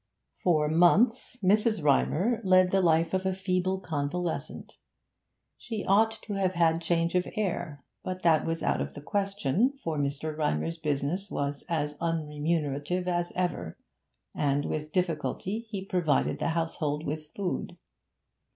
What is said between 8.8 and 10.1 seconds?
of the question, for